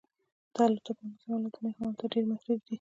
د 0.53 0.55
الوتکو 0.67 0.99
منظم 1.07 1.31
الوتنې 1.37 1.69
هم 1.75 1.87
هلته 1.89 2.05
ډیرې 2.11 2.27
محدودې 2.31 2.57
دي 2.63 2.69